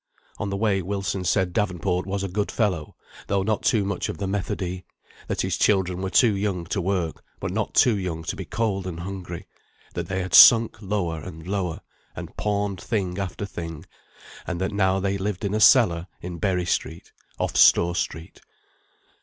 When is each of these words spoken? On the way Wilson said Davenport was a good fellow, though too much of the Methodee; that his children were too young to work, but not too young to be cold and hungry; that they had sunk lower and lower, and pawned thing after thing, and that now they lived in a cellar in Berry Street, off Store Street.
On 0.39 0.49
the 0.49 0.57
way 0.57 0.81
Wilson 0.81 1.23
said 1.23 1.53
Davenport 1.53 2.07
was 2.07 2.23
a 2.23 2.27
good 2.27 2.49
fellow, 2.51 2.95
though 3.27 3.43
too 3.43 3.85
much 3.85 4.09
of 4.09 4.17
the 4.17 4.25
Methodee; 4.25 4.83
that 5.27 5.41
his 5.41 5.59
children 5.59 6.01
were 6.01 6.09
too 6.09 6.35
young 6.35 6.65
to 6.73 6.81
work, 6.81 7.23
but 7.39 7.51
not 7.51 7.75
too 7.75 7.95
young 7.95 8.23
to 8.23 8.35
be 8.35 8.43
cold 8.43 8.87
and 8.87 9.01
hungry; 9.01 9.45
that 9.93 10.07
they 10.07 10.23
had 10.23 10.33
sunk 10.33 10.81
lower 10.81 11.21
and 11.21 11.45
lower, 11.47 11.81
and 12.15 12.35
pawned 12.35 12.81
thing 12.81 13.19
after 13.19 13.45
thing, 13.45 13.85
and 14.47 14.59
that 14.59 14.71
now 14.71 14.99
they 14.99 15.19
lived 15.19 15.45
in 15.45 15.53
a 15.53 15.59
cellar 15.59 16.07
in 16.19 16.39
Berry 16.39 16.65
Street, 16.65 17.11
off 17.37 17.55
Store 17.55 17.95
Street. 17.95 18.41